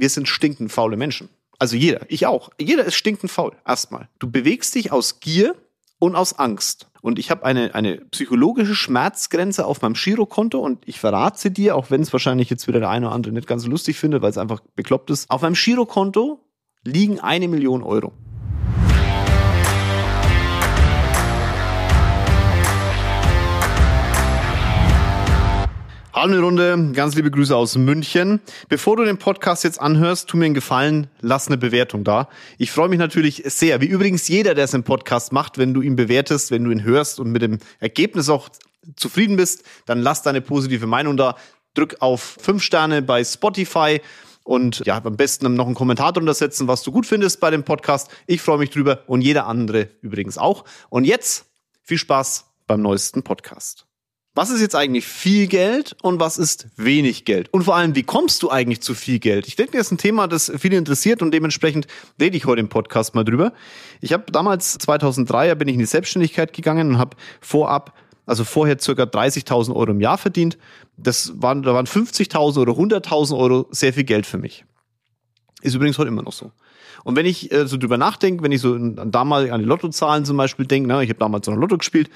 [0.00, 1.28] wir sind stinkend faule Menschen.
[1.58, 2.50] Also jeder, ich auch.
[2.58, 3.52] Jeder ist stinkend faul.
[3.66, 4.08] Erstmal.
[4.18, 5.54] Du bewegst dich aus Gier
[5.98, 6.88] und aus Angst.
[7.02, 11.76] Und ich habe eine, eine psychologische Schmerzgrenze auf meinem Girokonto und ich verrate sie dir,
[11.76, 14.22] auch wenn es wahrscheinlich jetzt wieder der eine oder andere nicht ganz so lustig findet,
[14.22, 15.30] weil es einfach bekloppt ist.
[15.30, 16.40] Auf meinem Girokonto
[16.84, 18.12] liegen eine Million Euro.
[26.14, 28.40] Runde, ganz liebe Grüße aus München.
[28.68, 32.28] Bevor du den Podcast jetzt anhörst, tu mir einen Gefallen, lass eine Bewertung da.
[32.58, 35.82] Ich freue mich natürlich sehr, wie übrigens jeder, der es im Podcast macht, wenn du
[35.82, 38.48] ihn bewertest, wenn du ihn hörst und mit dem Ergebnis auch
[38.96, 41.36] zufrieden bist, dann lass deine positive Meinung da.
[41.74, 44.00] Drück auf fünf Sterne bei Spotify
[44.42, 47.62] und ja, am besten noch einen Kommentar drunter setzen, was du gut findest bei dem
[47.62, 48.10] Podcast.
[48.26, 50.64] Ich freue mich drüber und jeder andere übrigens auch.
[50.88, 51.46] Und jetzt
[51.84, 53.86] viel Spaß beim neuesten Podcast.
[54.34, 57.52] Was ist jetzt eigentlich viel Geld und was ist wenig Geld?
[57.52, 59.48] Und vor allem, wie kommst du eigentlich zu viel Geld?
[59.48, 61.88] Ich denke, das ist ein Thema, das viele interessiert und dementsprechend
[62.20, 63.52] rede ich heute im Podcast mal drüber.
[64.00, 68.78] Ich habe damals 2003 bin ich in die Selbstständigkeit gegangen und habe vorab, also vorher
[68.78, 70.58] circa 30.000 Euro im Jahr verdient.
[70.96, 74.64] Das waren, da waren 50.000 oder 100.000 Euro sehr viel Geld für mich.
[75.60, 76.52] Ist übrigens heute immer noch so.
[77.02, 80.24] Und wenn ich äh, so drüber nachdenke, wenn ich so an damals an die Lottozahlen
[80.24, 82.10] zum Beispiel denke, ne, ich habe damals so ein Lotto gespielt,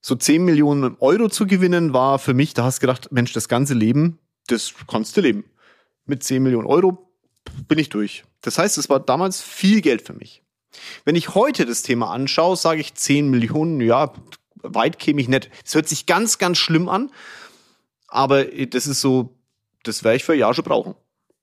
[0.00, 3.48] so 10 Millionen Euro zu gewinnen, war für mich, da hast du gedacht, Mensch, das
[3.48, 5.44] ganze Leben, das kannst du leben.
[6.06, 7.10] Mit 10 Millionen Euro
[7.68, 8.24] bin ich durch.
[8.40, 10.42] Das heißt, es war damals viel Geld für mich.
[11.04, 14.12] Wenn ich heute das Thema anschaue, sage ich 10 Millionen, ja,
[14.62, 15.50] weit käme ich nicht.
[15.64, 17.10] Das hört sich ganz, ganz schlimm an,
[18.08, 19.36] aber das ist so,
[19.82, 20.94] das werde ich für ein Jahr schon brauchen,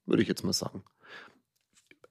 [0.05, 0.83] würde ich jetzt mal sagen.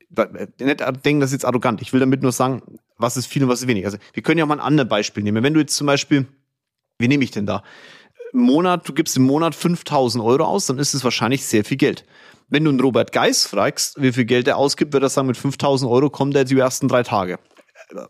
[0.08, 1.82] Nicht denken, das ist jetzt arrogant.
[1.82, 2.62] Ich will damit nur sagen,
[2.96, 3.84] was ist viel und was ist wenig.
[3.84, 5.42] Also wir können ja mal ein anderes Beispiel nehmen.
[5.42, 6.26] Wenn du jetzt zum Beispiel,
[6.98, 7.62] wie nehme ich denn da?
[8.32, 12.04] Monat, du gibst im Monat 5000 Euro aus, dann ist es wahrscheinlich sehr viel Geld.
[12.48, 15.36] Wenn du einen Robert Geis fragst, wie viel Geld er ausgibt, wird er sagen, mit
[15.36, 17.38] 5000 Euro kommt er die ersten drei Tage.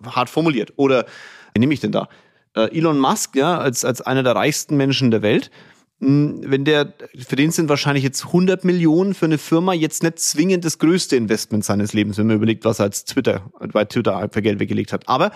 [0.05, 0.72] Hart formuliert.
[0.77, 1.06] Oder,
[1.55, 2.08] wie nehme ich denn da?
[2.55, 5.50] Äh, Elon Musk, ja, als, als einer der reichsten Menschen der Welt,
[5.99, 6.93] wenn der,
[7.27, 11.17] für den sind wahrscheinlich jetzt 100 Millionen für eine Firma jetzt nicht zwingend das größte
[11.17, 14.93] Investment seines Lebens, wenn man überlegt, was er als Twitter, bei Twitter für Geld weggelegt
[14.93, 15.09] hat.
[15.09, 15.33] Aber,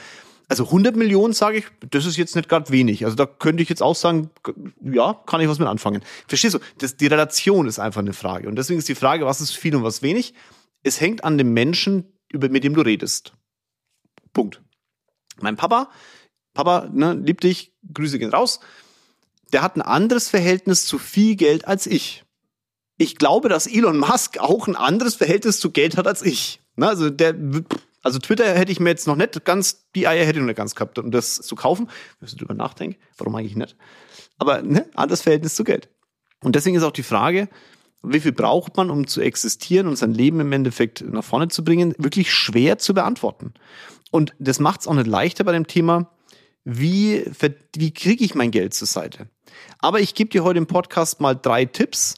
[0.49, 3.05] also 100 Millionen, sage ich, das ist jetzt nicht gerade wenig.
[3.05, 4.31] Also da könnte ich jetzt auch sagen,
[4.83, 6.03] ja, kann ich was mit anfangen.
[6.29, 6.59] Verstehst du?
[6.77, 8.47] Das, die Relation ist einfach eine Frage.
[8.47, 10.35] Und deswegen ist die Frage, was ist viel und was wenig?
[10.83, 13.33] Es hängt an dem Menschen, über, mit dem du redest.
[14.35, 14.61] Punkt.
[15.41, 15.89] Mein Papa,
[16.53, 18.61] Papa, ne, lieb dich, Grüße gehen raus
[19.53, 22.25] der hat ein anderes Verhältnis zu viel Geld als ich.
[22.97, 26.61] Ich glaube, dass Elon Musk auch ein anderes Verhältnis zu Geld hat als ich.
[26.77, 27.35] Also der,
[28.03, 30.57] also Twitter hätte ich mir jetzt noch nicht ganz, die Eier hätte ich noch nicht
[30.57, 31.89] ganz gehabt, um das zu kaufen.
[32.21, 33.77] Ich drüber nachdenke, warum eigentlich nicht?
[34.39, 35.89] Aber ne, anderes Verhältnis zu Geld.
[36.43, 37.49] Und deswegen ist auch die Frage,
[38.03, 41.65] wie viel braucht man, um zu existieren und sein Leben im Endeffekt nach vorne zu
[41.65, 43.53] bringen, wirklich schwer zu beantworten.
[44.11, 46.11] Und das macht es auch nicht leichter bei dem Thema,
[46.65, 47.25] wie,
[47.77, 49.29] wie kriege ich mein Geld zur Seite?
[49.79, 52.17] Aber ich gebe dir heute im Podcast mal drei Tipps,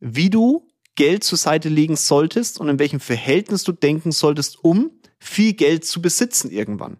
[0.00, 4.90] wie du Geld zur Seite legen solltest und in welchem Verhältnis du denken solltest, um
[5.18, 6.98] viel Geld zu besitzen irgendwann.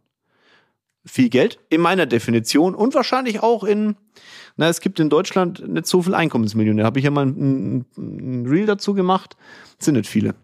[1.07, 3.97] Viel Geld in meiner Definition und wahrscheinlich auch in,
[4.57, 6.87] na, es gibt in Deutschland nicht so viel Einkommensmillionär.
[6.87, 9.37] Habe ich ja mal ein, ein Reel dazu gemacht.
[9.77, 10.35] Das sind nicht viele.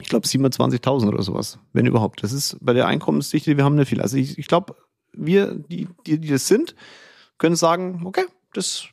[0.00, 2.22] Ich glaube 27.000 oder sowas, wenn überhaupt.
[2.22, 4.00] Das ist bei der Einkommensdichte, wir haben nicht viel.
[4.00, 4.76] Also ich, ich glaube,
[5.12, 6.74] wir, die, die, die das sind,
[7.38, 8.24] können sagen, okay,
[8.56, 8.86] das,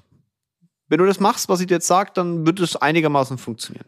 [0.87, 3.87] wenn du das machst, was ich dir jetzt sage, dann wird es einigermaßen funktionieren.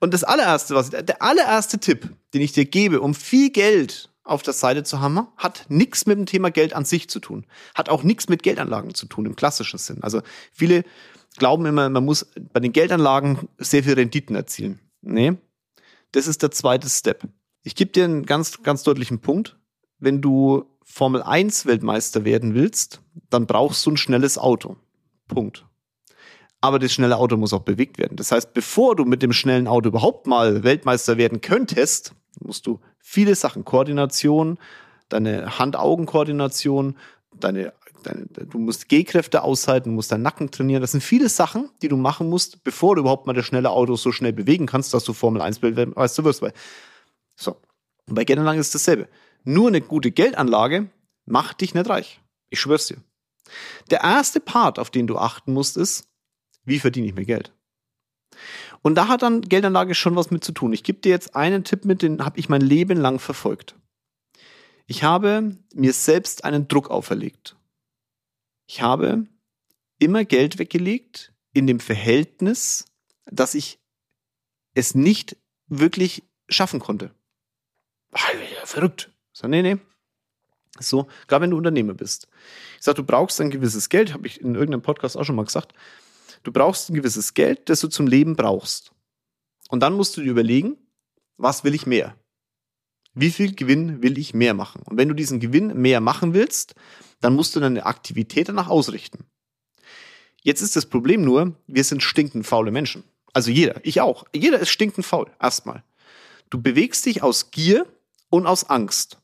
[0.00, 4.10] Und das allererste, was ich, der allererste Tipp, den ich dir gebe, um viel Geld
[4.24, 7.46] auf der Seite zu haben, hat nichts mit dem Thema Geld an sich zu tun.
[7.74, 10.02] Hat auch nichts mit Geldanlagen zu tun im klassischen Sinn.
[10.02, 10.22] Also
[10.52, 10.84] viele
[11.36, 14.80] glauben immer, man muss bei den Geldanlagen sehr viel Renditen erzielen.
[15.02, 15.34] Nee,
[16.12, 17.22] das ist der zweite Step.
[17.62, 19.56] Ich gebe dir einen ganz, ganz deutlichen Punkt.
[19.98, 24.76] Wenn du Formel 1 Weltmeister werden willst, dann brauchst du ein schnelles Auto.
[25.26, 25.64] Punkt.
[26.60, 28.18] Aber das schnelle Auto muss auch bewegt werden.
[28.18, 32.78] Das heißt, bevor du mit dem schnellen Auto überhaupt mal Weltmeister werden könntest, musst du
[32.98, 34.58] viele Sachen, Koordination,
[35.08, 36.98] deine Hand-Augen-Koordination,
[37.34, 37.72] deine,
[38.02, 40.82] deine, du musst Gehkräfte aushalten, musst deinen Nacken trainieren.
[40.82, 43.96] Das sind viele Sachen, die du machen musst, bevor du überhaupt mal das schnelle Auto
[43.96, 46.44] so schnell bewegen kannst, dass du Formel 1 Weltmeister wirst.
[47.34, 47.56] So.
[48.06, 49.08] Und bei Geldanlagen ist dasselbe.
[49.44, 50.90] Nur eine gute Geldanlage
[51.24, 52.20] macht dich nicht reich.
[52.50, 53.02] Ich schwör's dir.
[53.90, 56.08] Der erste Part, auf den du achten musst, ist,
[56.64, 57.52] wie verdiene ich mir Geld?
[58.82, 60.72] Und da hat dann Geldanlage schon was mit zu tun.
[60.72, 63.76] Ich gebe dir jetzt einen Tipp mit, den habe ich mein Leben lang verfolgt.
[64.86, 67.56] Ich habe mir selbst einen Druck auferlegt.
[68.66, 69.26] Ich habe
[69.98, 72.86] immer Geld weggelegt in dem Verhältnis,
[73.26, 73.78] dass ich
[74.74, 75.36] es nicht
[75.66, 77.14] wirklich schaffen konnte.
[78.64, 79.11] Verrückt.
[79.42, 79.76] So, nee, nee.
[80.78, 82.28] So, gerade wenn du Unternehmer bist.
[82.78, 85.44] Ich sage, du brauchst ein gewisses Geld, habe ich in irgendeinem Podcast auch schon mal
[85.44, 85.74] gesagt.
[86.44, 88.92] Du brauchst ein gewisses Geld, das du zum Leben brauchst.
[89.68, 90.76] Und dann musst du dir überlegen,
[91.36, 92.16] was will ich mehr?
[93.14, 94.82] Wie viel Gewinn will ich mehr machen?
[94.86, 96.74] Und wenn du diesen Gewinn mehr machen willst,
[97.20, 99.26] dann musst du deine Aktivität danach ausrichten.
[100.42, 103.04] Jetzt ist das Problem nur, wir sind stinkend faule Menschen.
[103.32, 104.24] Also jeder, ich auch.
[104.34, 105.30] Jeder ist stinkend faul.
[105.40, 105.84] Erstmal.
[106.50, 107.86] Du bewegst dich aus Gier
[108.28, 109.21] und aus Angst.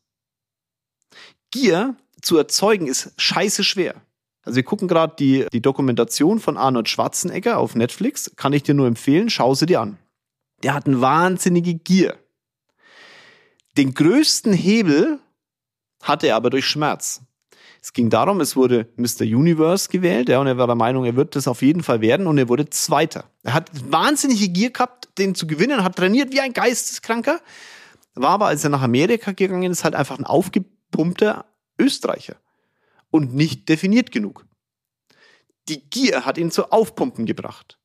[1.50, 3.94] Gier zu erzeugen ist scheiße schwer.
[4.42, 8.32] Also wir gucken gerade die, die Dokumentation von Arnold Schwarzenegger auf Netflix.
[8.36, 9.98] Kann ich dir nur empfehlen, schau sie dir an.
[10.62, 12.16] Der hat eine wahnsinnige Gier.
[13.76, 15.20] Den größten Hebel
[16.02, 17.22] hatte er aber durch Schmerz.
[17.80, 19.22] Es ging darum, es wurde Mr.
[19.22, 22.26] Universe gewählt, ja, und er war der Meinung, er wird das auf jeden Fall werden,
[22.26, 23.24] und er wurde Zweiter.
[23.44, 27.40] Er hat wahnsinnige Gier gehabt, den zu gewinnen, hat trainiert wie ein Geisteskranker,
[28.14, 30.24] war aber, als er nach Amerika gegangen ist, halt einfach ein
[30.88, 31.44] aufgepumpter
[31.79, 32.37] Österreicher
[33.11, 34.46] und nicht definiert genug.
[35.69, 37.79] Die Gier hat ihn zu Aufpumpen gebracht.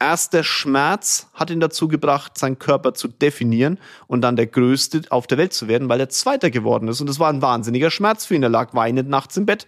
[0.00, 5.02] Erst der Schmerz hat ihn dazu gebracht, seinen Körper zu definieren und dann der Größte
[5.10, 7.00] auf der Welt zu werden, weil er Zweiter geworden ist.
[7.00, 8.44] Und es war ein wahnsinniger Schmerz für ihn.
[8.44, 9.66] Er lag weinend nachts im Bett.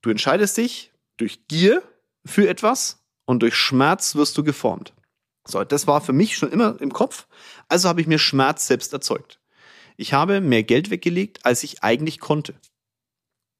[0.00, 1.82] Du entscheidest dich durch Gier
[2.24, 4.94] für etwas und durch Schmerz wirst du geformt.
[5.46, 7.26] So, das war für mich schon immer im Kopf.
[7.68, 9.40] Also habe ich mir Schmerz selbst erzeugt.
[9.96, 12.54] Ich habe mehr Geld weggelegt, als ich eigentlich konnte.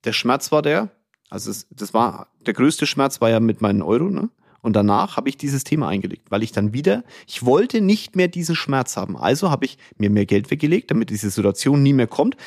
[0.05, 0.91] Der Schmerz war der,
[1.31, 4.31] also das war, der größte Schmerz war ja mit meinen Euro, ne?
[4.61, 8.29] Und danach habe ich dieses Thema eingelegt, weil ich dann wieder, ich wollte nicht mehr
[8.29, 9.15] diesen Schmerz haben.
[9.15, 12.39] Also habe ich mir mehr Geld weggelegt, damit diese Situation nie mehr kommt,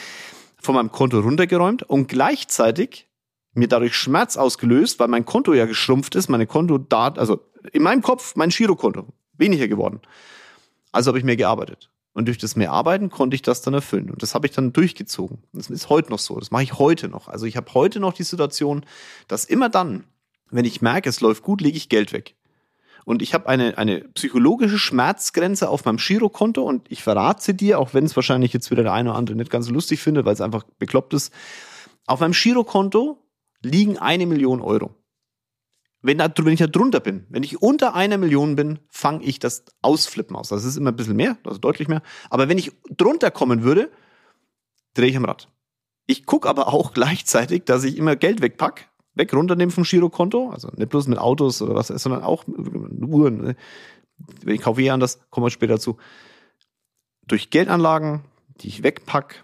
[0.59, 3.07] von meinem Konto runtergeräumt und gleichzeitig
[3.53, 7.39] mir dadurch Schmerz ausgelöst, weil mein Konto ja geschrumpft ist, meine Kontodaten, also
[7.71, 10.01] in meinem Kopf mein Girokonto weniger geworden.
[10.91, 11.91] Also habe ich mehr gearbeitet.
[12.17, 14.09] Und durch das mehr Arbeiten konnte ich das dann erfüllen.
[14.09, 15.37] Und das habe ich dann durchgezogen.
[15.53, 16.39] Das ist heute noch so.
[16.39, 17.27] Das mache ich heute noch.
[17.27, 18.83] Also ich habe heute noch die Situation,
[19.27, 20.03] dass immer dann,
[20.49, 22.33] wenn ich merke, es läuft gut, lege ich Geld weg.
[23.05, 27.93] Und ich habe eine, eine psychologische Schmerzgrenze auf meinem Girokonto und ich verrate dir, auch
[27.93, 30.41] wenn es wahrscheinlich jetzt wieder der eine oder andere nicht ganz lustig findet, weil es
[30.41, 31.31] einfach bekloppt ist.
[32.07, 33.23] Auf meinem Girokonto
[33.61, 34.95] liegen eine Million Euro.
[36.01, 39.65] Wenn, wenn ich da drunter bin, wenn ich unter einer Million bin, fange ich das
[39.81, 40.49] Ausflippen aus.
[40.49, 42.01] Das ist immer ein bisschen mehr, also deutlich mehr.
[42.29, 43.91] Aber wenn ich drunter kommen würde,
[44.93, 45.49] drehe ich am Rad.
[46.05, 50.69] Ich gucke aber auch gleichzeitig, dass ich immer Geld wegpack, weg runternehmen vom Girokonto, also
[50.75, 53.41] nicht bloß mit Autos oder was, sondern auch Uhren.
[53.41, 53.55] Ne?
[54.45, 55.97] Ich kaufe eh anders, kommen wir später dazu.
[57.27, 58.23] Durch Geldanlagen,
[58.61, 59.43] die ich wegpack.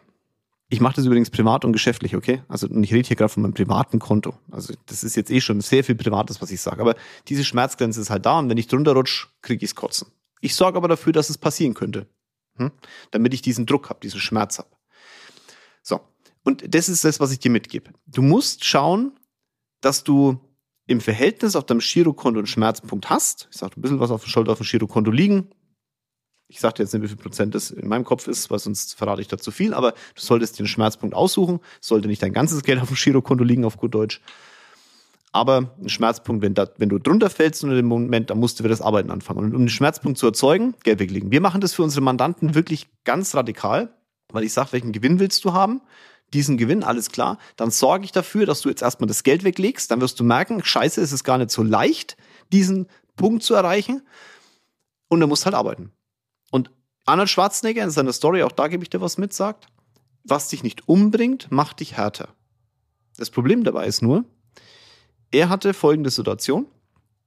[0.73, 2.41] Ich mache das übrigens privat und geschäftlich, okay?
[2.47, 4.33] Also und ich rede hier gerade von meinem privaten Konto.
[4.49, 6.81] Also das ist jetzt eh schon sehr viel Privates, was ich sage.
[6.81, 6.95] Aber
[7.27, 10.07] diese Schmerzgrenze ist halt da und wenn ich drunter rutsch, kriege ich's kotzen.
[10.41, 12.07] Ich sorge aber dafür, dass es passieren könnte.
[12.55, 12.71] Hm?
[13.11, 14.69] Damit ich diesen Druck habe, diesen Schmerz habe.
[15.83, 16.01] So.
[16.43, 17.91] Und das ist das, was ich dir mitgebe.
[18.07, 19.11] Du musst schauen,
[19.79, 20.39] dass du
[20.87, 23.47] im Verhältnis auf deinem Girokonto einen Schmerzpunkt hast.
[23.51, 25.51] Ich sage ein bisschen was auf, sollte auf dem Girokonto liegen.
[26.53, 29.21] Ich dir jetzt nicht, wie viel Prozent das in meinem Kopf ist, weil sonst verrate
[29.21, 31.59] ich da zu viel, aber du solltest einen Schmerzpunkt aussuchen.
[31.81, 34.21] Sollte nicht dein ganzes Geld auf dem Girokonto liegen, auf gut Deutsch.
[35.31, 38.63] Aber ein Schmerzpunkt, wenn, da, wenn du drunter fällst in dem Moment, dann musst du
[38.63, 39.39] wieder das Arbeiten anfangen.
[39.39, 41.31] Und um einen Schmerzpunkt zu erzeugen, Geld weglegen.
[41.31, 43.95] Wir machen das für unsere Mandanten wirklich ganz radikal,
[44.31, 45.81] weil ich sage, welchen Gewinn willst du haben?
[46.33, 49.91] diesen Gewinn, alles klar, dann sorge ich dafür, dass du jetzt erstmal das Geld weglegst,
[49.91, 52.17] dann wirst du merken, scheiße, es ist gar nicht so leicht,
[52.51, 54.01] diesen Punkt zu erreichen
[55.09, 55.91] und du musst halt arbeiten.
[57.05, 59.67] Arnold Schwarzenegger in seiner Story, auch da gebe ich dir was mit, sagt,
[60.23, 62.29] was dich nicht umbringt, macht dich härter.
[63.17, 64.23] Das Problem dabei ist nur,
[65.31, 66.67] er hatte folgende Situation.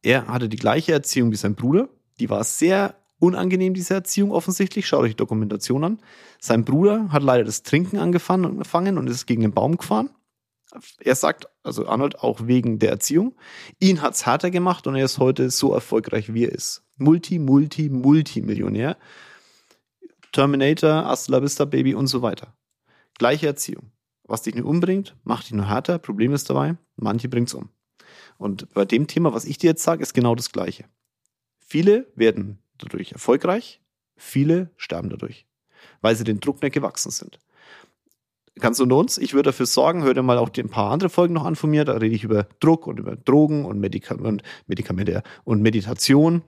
[0.02, 1.88] Er hatte die gleiche Erziehung wie sein Bruder.
[2.20, 4.86] Die war sehr unangenehm, diese Erziehung offensichtlich.
[4.86, 5.98] Schaut euch die Dokumentation an.
[6.38, 10.10] Sein Bruder hat leider das Trinken angefangen und ist gegen den Baum gefahren.
[11.00, 13.34] Er sagt, also Arnold, auch wegen der Erziehung.
[13.80, 16.82] Ihn hat's härter gemacht und er ist heute so erfolgreich, wie er ist.
[16.96, 18.96] Multi, multi, multimillionär.
[20.36, 22.54] Terminator, Hasta la Vista Baby und so weiter.
[23.16, 23.90] Gleiche Erziehung.
[24.24, 25.98] Was dich nicht umbringt, macht dich nur härter.
[25.98, 27.70] Problem ist dabei, manche bringt's um.
[28.36, 30.84] Und bei dem Thema, was ich dir jetzt sage, ist genau das Gleiche.
[31.58, 33.80] Viele werden dadurch erfolgreich,
[34.14, 35.46] viele sterben dadurch,
[36.02, 37.38] weil sie den Druck nicht gewachsen sind.
[38.58, 41.32] Ganz unter uns, ich würde dafür sorgen, hör dir mal auch ein paar andere Folgen
[41.32, 44.42] noch an von mir, da rede ich über Druck und über Drogen und, Medika und
[44.66, 46.42] Medikamente und Meditation,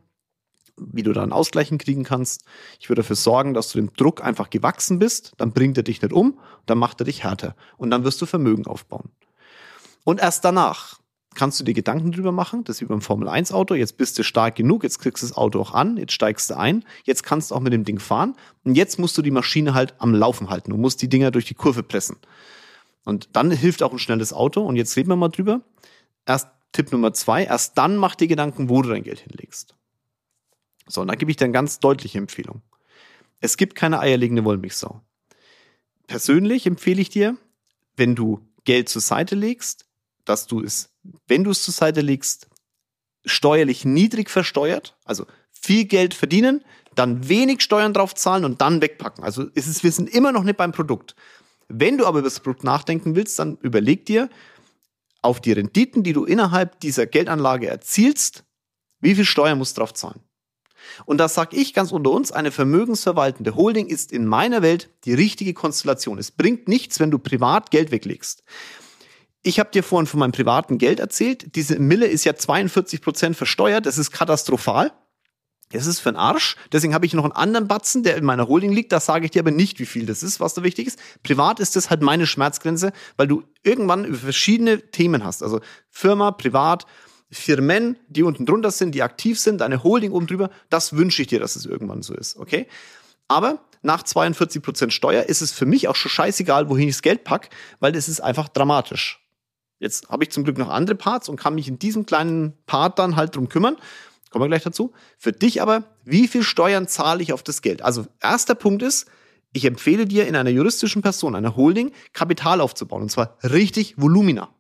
[0.81, 2.45] wie du da einen Ausgleichen kriegen kannst.
[2.81, 6.03] Ich würde dafür sorgen, dass du dem Druck einfach gewachsen bist, dann bringt er dich
[6.03, 9.11] nicht um, dann macht er dich härter und dann wirst du Vermögen aufbauen.
[10.05, 10.99] Und erst danach
[11.35, 14.19] kannst du dir Gedanken drüber machen, das ist wie beim Formel 1 Auto, jetzt bist
[14.19, 17.23] du stark genug, jetzt kriegst du das Auto auch an, jetzt steigst du ein, jetzt
[17.23, 20.15] kannst du auch mit dem Ding fahren und jetzt musst du die Maschine halt am
[20.15, 22.17] Laufen halten, du musst die Dinger durch die Kurve pressen.
[23.05, 25.63] Und dann hilft auch ein schnelles Auto und jetzt reden wir mal drüber.
[26.27, 29.78] Erst Tipp Nummer zwei, erst dann mach dir Gedanken, wo du dein Geld hinlegst.
[30.89, 32.63] So, und da gebe ich dir eine ganz deutliche Empfehlung.
[33.41, 35.01] Es gibt keine eierlegende Wollmilchsau.
[36.07, 37.37] Persönlich empfehle ich dir,
[37.97, 39.87] wenn du Geld zur Seite legst,
[40.25, 40.91] dass du es,
[41.27, 42.49] wenn du es zur Seite legst,
[43.25, 46.65] steuerlich niedrig versteuert, also viel Geld verdienen,
[46.95, 49.23] dann wenig Steuern drauf zahlen und dann wegpacken.
[49.23, 51.15] Also ist es, wir sind immer noch nicht beim Produkt.
[51.69, 54.29] Wenn du aber über das Produkt nachdenken willst, dann überleg dir
[55.21, 58.45] auf die Renditen, die du innerhalb dieser Geldanlage erzielst,
[59.01, 60.21] wie viel Steuern musst du drauf zahlen.
[61.07, 65.15] Und das sage ich ganz unter uns, eine vermögensverwaltende Holding ist in meiner Welt die
[65.15, 66.19] richtige Konstellation.
[66.19, 68.43] Es bringt nichts, wenn du privat Geld weglegst.
[69.43, 71.55] Ich habe dir vorhin von meinem privaten Geld erzählt.
[71.55, 73.87] Diese Mille ist ja 42 Prozent versteuert.
[73.87, 74.93] Das ist katastrophal.
[75.71, 76.57] Das ist für einen Arsch.
[76.73, 78.91] Deswegen habe ich noch einen anderen Batzen, der in meiner Holding liegt.
[78.91, 80.99] Da sage ich dir aber nicht, wie viel das ist, was da wichtig ist.
[81.23, 85.43] Privat ist das halt meine Schmerzgrenze, weil du irgendwann über verschiedene Themen hast.
[85.43, 86.87] Also Firma, privat,
[87.31, 91.29] Firmen, die unten drunter sind, die aktiv sind, eine Holding oben drüber, das wünsche ich
[91.29, 92.67] dir, dass es irgendwann so ist, okay?
[93.29, 97.03] Aber nach 42 Prozent Steuer ist es für mich auch schon scheißegal, wohin ich das
[97.03, 99.21] Geld pack, weil es ist einfach dramatisch.
[99.79, 102.99] Jetzt habe ich zum Glück noch andere Parts und kann mich in diesem kleinen Part
[102.99, 103.77] dann halt drum kümmern.
[104.31, 104.93] Kommen wir gleich dazu.
[105.19, 107.83] Für dich aber, wie viel Steuern zahle ich auf das Geld?
[107.83, 109.07] Also erster Punkt ist,
[109.53, 113.03] ich empfehle dir in einer juristischen Person, einer Holding, Kapital aufzubauen.
[113.03, 114.51] Und zwar richtig Volumina.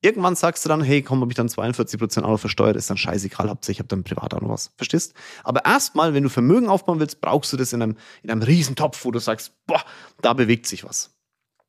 [0.00, 2.88] Irgendwann sagst du dann, hey, komm, ob ich dann 42 Prozent auch noch versteuert, ist
[2.88, 4.70] dann scheißegal, hauptsächlich ich habe dann privat auch noch was.
[4.76, 5.14] Verstehst?
[5.42, 9.04] Aber erstmal, wenn du Vermögen aufbauen willst, brauchst du das in einem, in einem Riesentopf,
[9.04, 9.82] wo du sagst, boah,
[10.20, 11.10] da bewegt sich was.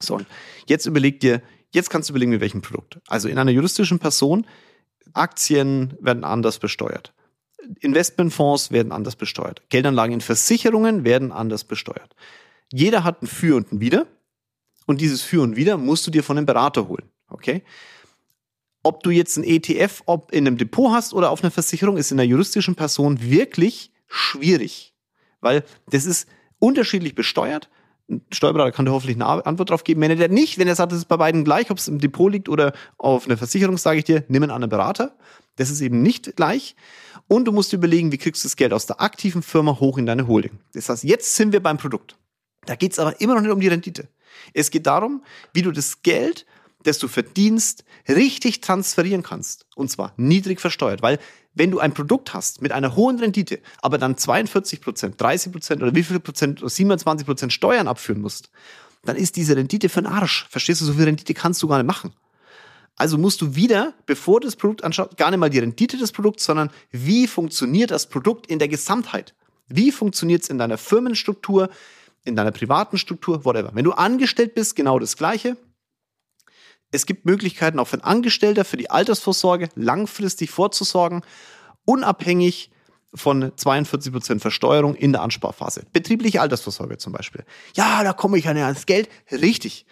[0.01, 0.21] So,
[0.67, 1.41] jetzt überleg dir,
[1.73, 2.99] jetzt kannst du überlegen, mit welchem Produkt.
[3.07, 4.45] Also in einer juristischen Person,
[5.13, 7.13] Aktien werden anders besteuert.
[7.79, 9.63] Investmentfonds werden anders besteuert.
[9.69, 12.15] Geldanlagen in Versicherungen werden anders besteuert.
[12.71, 14.05] Jeder hat ein Für und ein Wider.
[14.85, 17.09] Und dieses Für und Wider musst du dir von einem Berater holen.
[17.27, 17.63] Okay?
[18.83, 22.11] Ob du jetzt ein ETF ob in einem Depot hast oder auf einer Versicherung, ist
[22.11, 24.93] in einer juristischen Person wirklich schwierig.
[25.41, 26.27] Weil das ist
[26.59, 27.69] unterschiedlich besteuert.
[28.09, 30.01] Ein Steuerberater kann dir hoffentlich eine Antwort drauf geben.
[30.01, 31.99] Wenn er der nicht, wenn er sagt, es ist bei beiden gleich, ob es im
[31.99, 35.15] Depot liegt oder auf einer Versicherung, sage ich dir, nimm einen anderen Berater.
[35.57, 36.75] Das ist eben nicht gleich.
[37.27, 40.07] Und du musst überlegen, wie kriegst du das Geld aus der aktiven Firma hoch in
[40.07, 40.59] deine Holding.
[40.73, 42.17] Das heißt, jetzt sind wir beim Produkt.
[42.65, 44.07] Da geht es aber immer noch nicht um die Rendite.
[44.53, 46.45] Es geht darum, wie du das Geld
[46.83, 49.65] das du verdienst, richtig transferieren kannst.
[49.75, 51.01] Und zwar niedrig versteuert.
[51.01, 51.19] Weil
[51.53, 55.81] wenn du ein Produkt hast mit einer hohen Rendite, aber dann 42 Prozent, 30 Prozent
[55.83, 58.49] oder wie viel Prozent, 27 Prozent Steuern abführen musst,
[59.03, 60.47] dann ist diese Rendite für den Arsch.
[60.49, 62.13] Verstehst du, so viel Rendite kannst du gar nicht machen.
[62.95, 66.11] Also musst du wieder, bevor du das Produkt anschaust, gar nicht mal die Rendite des
[66.11, 69.33] Produkts, sondern wie funktioniert das Produkt in der Gesamtheit?
[69.67, 71.69] Wie funktioniert es in deiner Firmenstruktur,
[72.25, 73.71] in deiner privaten Struktur, whatever.
[73.73, 75.57] Wenn du angestellt bist, genau das Gleiche.
[76.91, 81.21] Es gibt Möglichkeiten auch für einen Angestellter, für die Altersvorsorge langfristig vorzusorgen,
[81.85, 82.71] unabhängig
[83.13, 85.85] von 42 Prozent Versteuerung in der Ansparphase.
[85.93, 87.43] Betriebliche Altersvorsorge zum Beispiel.
[87.75, 89.09] Ja, da komme ich ja nicht ans Geld.
[89.31, 89.85] Richtig.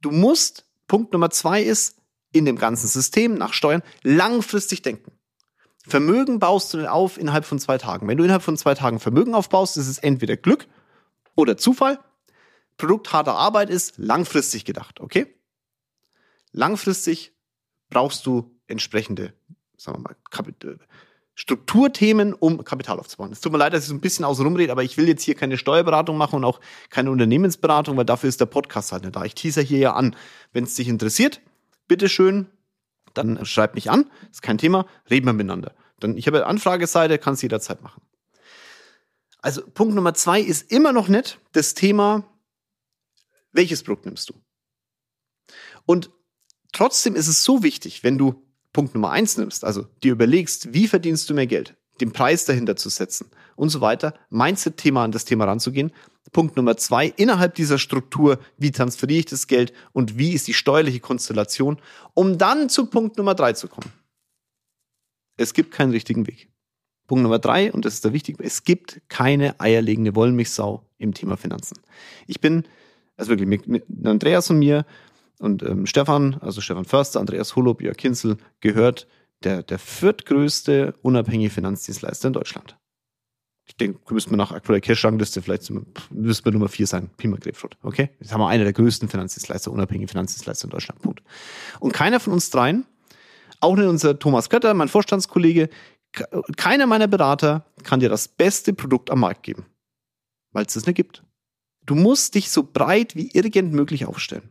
[0.00, 1.96] Du musst, Punkt Nummer zwei ist,
[2.32, 5.12] in dem ganzen System nach Steuern langfristig denken.
[5.86, 8.06] Vermögen baust du auf innerhalb von zwei Tagen.
[8.06, 10.68] Wenn du innerhalb von zwei Tagen Vermögen aufbaust, ist es entweder Glück
[11.34, 11.98] oder Zufall.
[12.76, 15.34] Produkt harter Arbeit ist langfristig gedacht, okay?
[16.52, 17.32] Langfristig
[17.88, 19.34] brauchst du entsprechende,
[19.76, 20.16] sagen wir mal,
[21.34, 23.32] Strukturthemen, um Kapital aufzubauen.
[23.32, 25.22] Es tut mir leid, dass ich so ein bisschen außen rumrede, aber ich will jetzt
[25.22, 29.16] hier keine Steuerberatung machen und auch keine Unternehmensberatung, weil dafür ist der Podcast halt nicht
[29.16, 29.24] da.
[29.24, 30.14] Ich teaser hier ja an.
[30.52, 31.40] Wenn es dich interessiert,
[31.88, 32.46] bitteschön,
[33.14, 34.10] dann schreib mich an.
[34.30, 34.86] Ist kein Thema.
[35.08, 35.74] Reden wir miteinander.
[35.98, 38.02] Dann, ich habe eine Anfrageseite, kannst jederzeit machen.
[39.40, 42.24] Also Punkt Nummer zwei ist immer noch nicht das Thema,
[43.52, 44.34] welches Produkt nimmst du?
[45.86, 46.10] Und
[46.72, 50.86] Trotzdem ist es so wichtig, wenn du Punkt Nummer eins nimmst, also dir überlegst, wie
[50.86, 55.24] verdienst du mehr Geld, den Preis dahinter zu setzen und so weiter, Mindset-Thema an das
[55.24, 55.92] Thema ranzugehen.
[56.32, 60.54] Punkt Nummer zwei, innerhalb dieser Struktur, wie transferiere ich das Geld und wie ist die
[60.54, 61.80] steuerliche Konstellation,
[62.14, 63.90] um dann zu Punkt Nummer drei zu kommen.
[65.36, 66.48] Es gibt keinen richtigen Weg.
[67.08, 71.36] Punkt Nummer drei, und das ist der wichtige, es gibt keine eierlegende Wollmilchsau im Thema
[71.36, 71.78] Finanzen.
[72.28, 72.64] Ich bin,
[73.16, 74.86] also wirklich mit, mit Andreas und mir
[75.40, 79.08] und ähm, Stefan, also Stefan Förster, Andreas Holub, Jörg Kinzel, gehört
[79.42, 82.76] der, der viertgrößte unabhängige Finanzdienstleister in Deutschland.
[83.66, 85.70] Ich denke, müssen wir nach aktueller Cash-Rangliste vielleicht
[86.10, 87.78] müssen wir Nummer vier sein, Pima Grapefruit.
[87.82, 88.10] Okay?
[88.20, 91.00] Jetzt haben wir einer der größten Finanzdienstleister, unabhängige Finanzdienstleister in Deutschland.
[91.00, 91.22] Punkt.
[91.78, 92.84] Und keiner von uns dreien
[93.60, 95.70] Auch nicht unser Thomas Götter, mein Vorstandskollege,
[96.56, 99.64] keiner meiner Berater kann dir das beste Produkt am Markt geben,
[100.52, 101.22] weil es das nicht gibt.
[101.86, 104.50] Du musst dich so breit wie irgend möglich aufstellen.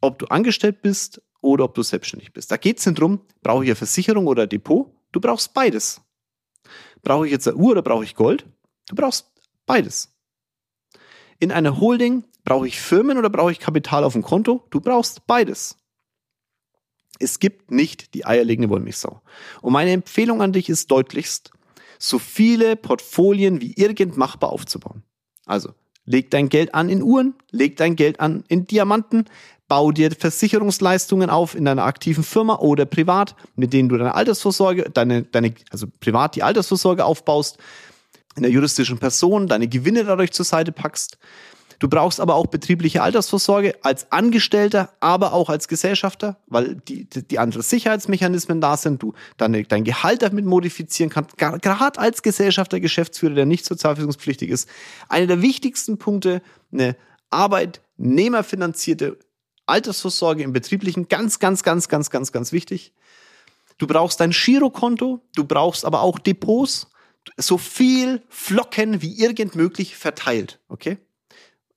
[0.00, 2.50] Ob du angestellt bist oder ob du selbstständig bist.
[2.50, 4.92] Da geht es nicht drum, brauche ich eine Versicherung oder ein Depot?
[5.12, 6.00] Du brauchst beides.
[7.02, 8.46] Brauche ich jetzt eine Uhr oder brauche ich Gold?
[8.88, 9.30] Du brauchst
[9.66, 10.14] beides.
[11.38, 14.64] In einer Holding brauche ich Firmen oder brauche ich Kapital auf dem Konto?
[14.70, 15.76] Du brauchst beides.
[17.18, 19.20] Es gibt nicht die eierlegende Wollmilchsau.
[19.60, 21.50] Und meine Empfehlung an dich ist deutlichst,
[21.98, 25.02] so viele Portfolien wie irgend machbar aufzubauen.
[25.46, 25.74] Also,
[26.04, 29.24] leg dein Geld an in Uhren, leg dein Geld an in Diamanten,
[29.68, 34.90] bau dir Versicherungsleistungen auf in deiner aktiven Firma oder privat, mit denen du deine Altersvorsorge,
[34.92, 37.58] deine, deine, also privat die Altersvorsorge aufbaust,
[38.34, 41.18] in der juristischen Person deine Gewinne dadurch zur Seite packst.
[41.80, 47.38] Du brauchst aber auch betriebliche Altersvorsorge als Angestellter, aber auch als Gesellschafter, weil die, die
[47.38, 53.34] anderen Sicherheitsmechanismen da sind, du deine, dein Gehalt damit modifizieren kannst, gerade als Gesellschafter, Geschäftsführer,
[53.34, 54.68] der nicht sozialversicherungspflichtig ist.
[55.08, 56.96] Einer der wichtigsten Punkte, eine
[57.30, 59.18] arbeitnehmerfinanzierte
[59.68, 62.92] Altersvorsorge im betrieblichen, ganz, ganz, ganz, ganz, ganz, ganz wichtig.
[63.78, 66.88] Du brauchst dein Girokonto, du brauchst aber auch Depots,
[67.36, 70.98] so viel Flocken wie irgend möglich verteilt, okay?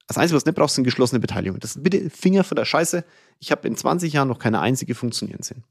[0.08, 1.60] Das Einzige, was du nicht brauchst, sind geschlossene Beteiligungen.
[1.62, 3.06] Das bitte Finger von der Scheiße.
[3.40, 5.64] Ich habe in 20 Jahren noch keine einzige funktionieren sehen.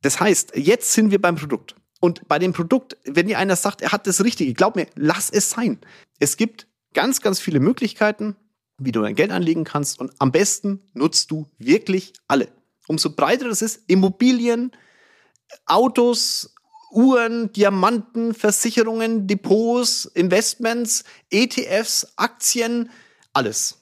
[0.00, 1.76] Das heißt, jetzt sind wir beim Produkt.
[2.00, 5.30] Und bei dem Produkt, wenn dir einer sagt, er hat das Richtige, glaub mir, lass
[5.30, 5.78] es sein.
[6.18, 8.34] Es gibt ganz, ganz viele Möglichkeiten,
[8.84, 9.98] wie du dein Geld anlegen kannst.
[9.98, 12.48] Und am besten nutzt du wirklich alle.
[12.88, 14.72] Umso breiter das ist, Immobilien,
[15.66, 16.54] Autos,
[16.90, 22.90] Uhren, Diamanten, Versicherungen, Depots, Investments, ETFs, Aktien,
[23.32, 23.78] alles.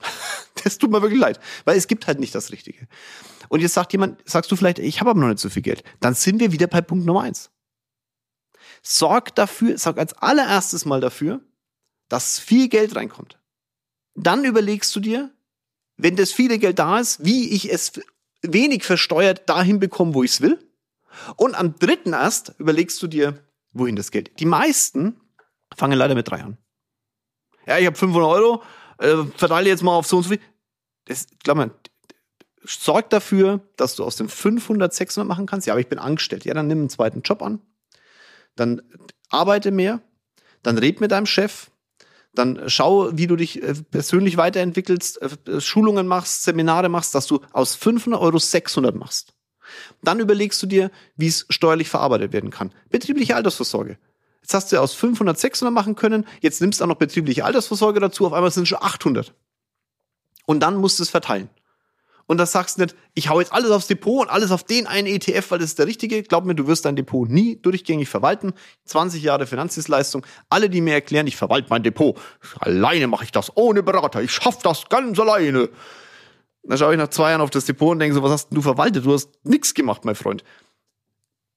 [0.62, 2.86] Das tut mir wirklich leid, weil es gibt halt nicht das Richtige.
[3.48, 5.82] Und jetzt sagt jemand, sagst du vielleicht, ich habe aber noch nicht so viel Geld.
[6.00, 7.50] Dann sind wir wieder bei Punkt Nummer eins.
[8.82, 11.40] Sorg dafür, sorg als allererstes mal dafür,
[12.10, 13.39] dass viel Geld reinkommt.
[14.14, 15.30] Dann überlegst du dir,
[15.96, 17.92] wenn das viele Geld da ist, wie ich es
[18.42, 20.58] wenig versteuert dahin bekomme, wo ich es will.
[21.36, 24.38] Und am dritten erst überlegst du dir, wohin das Geld.
[24.40, 25.20] Die meisten
[25.76, 26.56] fangen leider mit drei an.
[27.66, 28.62] Ja, ich habe 500 Euro,
[28.98, 30.40] äh, verteile jetzt mal auf so und so viel.
[31.04, 31.70] Das, glaub mal,
[32.64, 35.66] sorg dafür, dass du aus dem 500 600 machen kannst.
[35.66, 36.44] Ja, aber ich bin angestellt.
[36.44, 37.60] Ja, dann nimm einen zweiten Job an.
[38.56, 38.82] Dann
[39.28, 40.00] arbeite mehr.
[40.62, 41.69] Dann red mit deinem Chef.
[42.32, 47.40] Dann schau, wie du dich äh, persönlich weiterentwickelst, äh, Schulungen machst, Seminare machst, dass du
[47.52, 49.34] aus 500 Euro 600 machst.
[50.02, 52.72] Dann überlegst du dir, wie es steuerlich verarbeitet werden kann.
[52.88, 53.98] Betriebliche Altersvorsorge.
[54.42, 57.44] Jetzt hast du ja aus 500 600 machen können, jetzt nimmst du auch noch betriebliche
[57.44, 59.34] Altersvorsorge dazu, auf einmal sind es schon 800.
[60.46, 61.50] Und dann musst du es verteilen.
[62.30, 64.86] Und das sagst du nicht, ich hau jetzt alles aufs Depot und alles auf den
[64.86, 66.22] einen ETF, weil das ist der richtige.
[66.22, 68.52] Glaub mir, du wirst dein Depot nie durchgängig verwalten.
[68.84, 70.24] 20 Jahre Finanzdienstleistung.
[70.48, 72.16] Alle, die mir erklären, ich verwalte mein Depot,
[72.60, 74.22] alleine mache ich das, ohne Berater.
[74.22, 75.70] Ich schaff das ganz alleine.
[76.62, 78.62] Dann schaue ich nach zwei Jahren auf das Depot und denke so, was hast du
[78.62, 79.04] verwaltet?
[79.04, 80.44] Du hast nichts gemacht, mein Freund.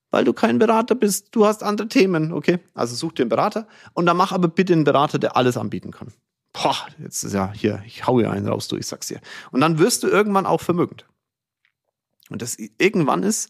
[0.09, 2.57] Weil du kein Berater bist, du hast andere Themen, okay?
[2.73, 5.91] Also such dir einen Berater und dann mach aber bitte einen Berater, der alles anbieten
[5.91, 6.11] kann.
[6.53, 9.19] Boah, jetzt ist ja hier, ich hau hier einen raus, du, ich sag's dir.
[9.51, 11.05] Und dann wirst du irgendwann auch vermögend.
[12.29, 13.49] Und das irgendwann ist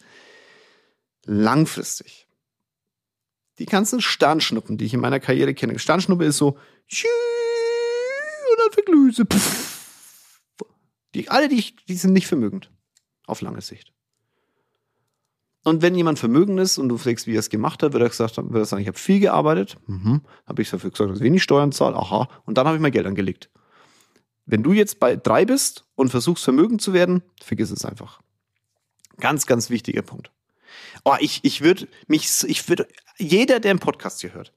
[1.26, 2.28] langfristig.
[3.60, 5.78] Die ganzen Sternschnuppen, die ich in meiner Karriere kenne.
[5.78, 6.58] Sternschnuppe ist so,
[8.54, 9.26] und dann verglüht sie.
[11.13, 12.72] Die, alle, die, die sind nicht vermögend.
[13.26, 13.94] Auf lange Sicht.
[15.63, 18.10] Und wenn jemand vermögend ist und du fragst, wie er es gemacht hat, wird er,
[18.10, 20.21] gesagt, wird er sagen, ich habe viel gearbeitet, mhm.
[20.45, 22.91] habe ich dafür gesagt, dass ich wenig Steuern zahle, aha, und dann habe ich mein
[22.91, 23.49] Geld angelegt.
[24.45, 28.19] Wenn du jetzt bei drei bist und versuchst, vermögend zu werden, vergiss es einfach.
[29.19, 30.32] Ganz, ganz wichtiger Punkt.
[31.06, 34.52] Oh, ich, ich würde mich, ich würde, jeder, der einen Podcast hier hört,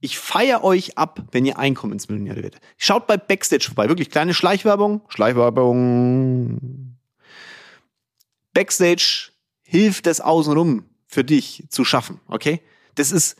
[0.00, 2.60] ich feiere euch ab, wenn ihr Einkommensmillionäre werdet.
[2.76, 3.88] Schaut bei Backstage vorbei.
[3.88, 5.02] Wirklich kleine Schleichwerbung.
[5.08, 6.96] Schleichwerbung.
[8.54, 9.32] Backstage
[9.68, 12.20] hilft es außenrum für dich zu schaffen.
[12.26, 12.62] Okay?
[12.94, 13.36] Das ist,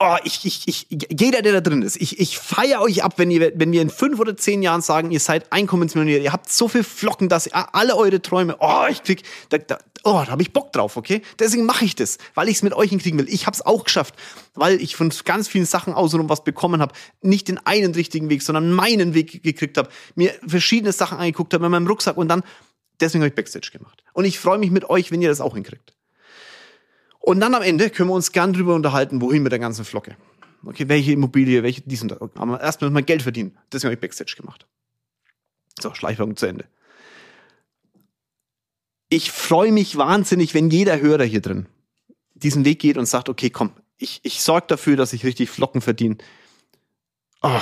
[0.00, 3.30] oh, ich, ich, ich, jeder, der da drin ist, ich, ich feiere euch ab, wenn
[3.30, 6.66] ihr, wenn wir in fünf oder zehn Jahren sagen, ihr seid Einkommensmillionär, ihr habt so
[6.66, 10.54] viel Flocken, dass alle eure Träume, oh, ich krieg, da, da, oh, da habe ich
[10.54, 11.20] Bock drauf, okay?
[11.38, 13.28] Deswegen mache ich das, weil ich es mit euch hinkriegen will.
[13.28, 14.14] Ich habe es auch geschafft,
[14.54, 18.40] weil ich von ganz vielen Sachen außenrum was bekommen habe, nicht den einen richtigen Weg,
[18.40, 22.44] sondern meinen Weg gekriegt habe, mir verschiedene Sachen angeguckt habe mit meinem Rucksack und dann,
[23.00, 24.02] deswegen habe ich Backstage gemacht.
[24.12, 25.94] Und ich freue mich mit euch, wenn ihr das auch hinkriegt.
[27.20, 30.16] Und dann am Ende können wir uns gern drüber unterhalten, wohin mit der ganzen Flocke.
[30.64, 32.20] Okay, welche Immobilie, welche dies und das.
[32.20, 33.56] Aber erstmal mal Geld verdienen.
[33.72, 34.66] Deswegen habe ich Backstage gemacht.
[35.80, 36.66] So, Schleichwerbung zu Ende.
[39.08, 41.66] ich freue mich wahnsinnig, wenn jeder Hörer hier drin
[42.34, 45.80] diesen Weg geht und sagt, okay, komm, ich, ich sorge dafür, dass ich richtig Flocken
[45.80, 46.16] verdiene.
[47.42, 47.60] Oh,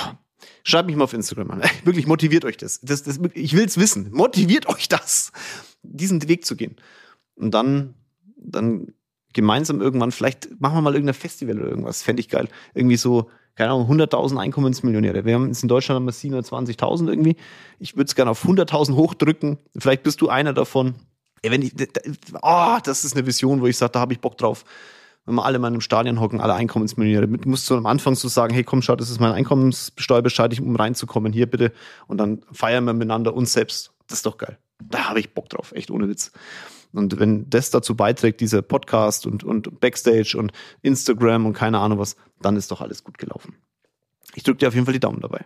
[0.63, 1.61] schreibt mich mal auf Instagram an.
[1.83, 2.81] Wirklich motiviert euch das.
[2.81, 4.11] das, das ich will es wissen.
[4.11, 5.31] Motiviert euch das,
[5.83, 6.75] diesen Weg zu gehen.
[7.35, 7.95] Und dann,
[8.37, 8.93] dann
[9.33, 12.03] gemeinsam irgendwann, vielleicht machen wir mal irgendein Festival oder irgendwas.
[12.03, 12.47] Fände ich geil.
[12.73, 15.25] Irgendwie so, keine Ahnung, 100.000 Einkommensmillionäre.
[15.25, 17.35] Wir haben jetzt in Deutschland haben wir 720.000 irgendwie.
[17.79, 19.57] Ich würde es gerne auf 100.000 hochdrücken.
[19.77, 20.95] Vielleicht bist du einer davon.
[21.43, 21.73] Wenn ich,
[22.41, 24.63] oh, das ist eine Vision, wo ich sage, da habe ich Bock drauf.
[25.25, 27.27] Wenn wir alle mal einem Stadion hocken, alle Einkommensmillionäre.
[27.27, 30.75] Du musst so am Anfang so sagen, hey, komm, schau, das ist mein Einkommenssteuerbescheid, um
[30.75, 31.31] reinzukommen.
[31.31, 31.71] Hier bitte.
[32.07, 33.93] Und dann feiern wir miteinander uns selbst.
[34.07, 34.57] Das ist doch geil.
[34.83, 35.71] Da habe ich Bock drauf.
[35.73, 36.31] Echt ohne Witz.
[36.91, 41.99] Und wenn das dazu beiträgt, dieser Podcast und, und Backstage und Instagram und keine Ahnung
[41.99, 43.55] was, dann ist doch alles gut gelaufen.
[44.35, 45.45] Ich drücke dir auf jeden Fall die Daumen dabei.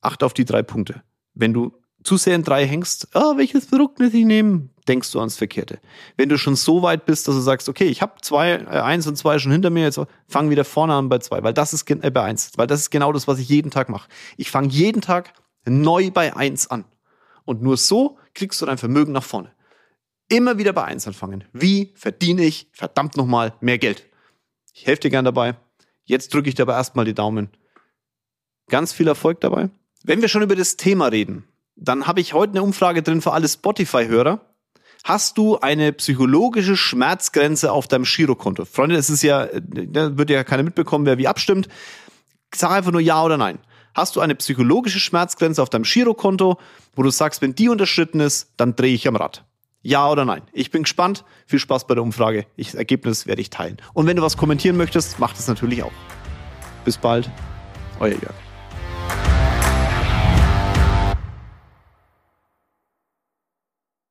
[0.00, 1.02] Achte auf die drei Punkte.
[1.34, 1.72] Wenn du
[2.04, 4.70] zu sehr in drei hängst, ah, welches Produkt muss ich nehmen?
[4.86, 5.80] Denkst du ans Verkehrte.
[6.16, 9.06] Wenn du schon so weit bist, dass du sagst, okay, ich habe zwei, äh, eins
[9.06, 11.90] und zwei schon hinter mir, jetzt fang wieder vorne an bei zwei, weil das ist
[11.90, 14.08] äh, bei eins, weil das ist genau das, was ich jeden Tag mache.
[14.36, 15.34] Ich fange jeden Tag
[15.66, 16.84] neu bei eins an.
[17.44, 19.52] Und nur so kriegst du dein Vermögen nach vorne
[20.28, 21.44] immer wieder bei eins anfangen.
[21.52, 24.06] Wie verdiene ich verdammt nochmal mehr Geld?
[24.74, 25.56] Ich helfe dir gern dabei.
[26.04, 27.50] Jetzt drücke ich dir aber erstmal die Daumen.
[28.68, 29.70] Ganz viel Erfolg dabei.
[30.04, 31.47] Wenn wir schon über das Thema reden,
[31.80, 34.40] dann habe ich heute eine Umfrage drin für alle Spotify-Hörer.
[35.04, 38.64] Hast du eine psychologische Schmerzgrenze auf deinem Girokonto?
[38.64, 41.68] Freunde, es ist ja, da wird ja keiner mitbekommen, wer wie abstimmt.
[42.54, 43.58] Sag einfach nur ja oder nein.
[43.94, 46.58] Hast du eine psychologische Schmerzgrenze auf deinem Girokonto,
[46.94, 49.44] wo du sagst, wenn die unterschritten ist, dann drehe ich am Rad?
[49.82, 50.42] Ja oder nein?
[50.52, 51.24] Ich bin gespannt.
[51.46, 52.46] Viel Spaß bei der Umfrage.
[52.56, 53.78] Ich, das Ergebnis werde ich teilen.
[53.94, 55.92] Und wenn du was kommentieren möchtest, mach das natürlich auch.
[56.84, 57.30] Bis bald.
[58.00, 58.47] Euer Jörg.